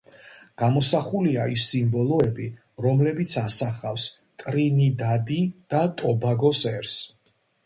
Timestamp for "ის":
1.55-1.65